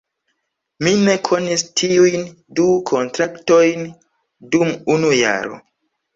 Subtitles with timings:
[0.85, 2.23] Mi ne konis tiujn
[2.61, 3.87] du kontraktojn
[4.57, 5.63] dum unu jaro.